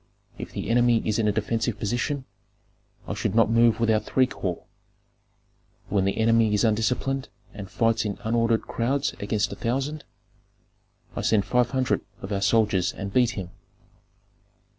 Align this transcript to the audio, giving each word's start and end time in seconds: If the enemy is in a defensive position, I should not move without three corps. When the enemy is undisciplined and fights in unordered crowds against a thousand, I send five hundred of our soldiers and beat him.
If 0.39 0.51
the 0.51 0.67
enemy 0.71 1.03
is 1.07 1.19
in 1.19 1.27
a 1.27 1.31
defensive 1.31 1.77
position, 1.77 2.25
I 3.07 3.13
should 3.13 3.35
not 3.35 3.51
move 3.51 3.79
without 3.79 4.03
three 4.03 4.25
corps. 4.25 4.63
When 5.89 6.05
the 6.05 6.17
enemy 6.17 6.55
is 6.55 6.63
undisciplined 6.63 7.29
and 7.53 7.69
fights 7.69 8.03
in 8.03 8.17
unordered 8.23 8.63
crowds 8.63 9.13
against 9.19 9.51
a 9.53 9.55
thousand, 9.55 10.03
I 11.15 11.21
send 11.21 11.45
five 11.45 11.69
hundred 11.69 12.01
of 12.23 12.31
our 12.33 12.41
soldiers 12.41 12.93
and 12.93 13.13
beat 13.13 13.37
him. 13.37 13.51